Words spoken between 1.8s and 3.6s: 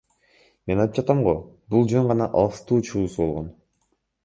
жөн гана алаксытуу чуусу болгон.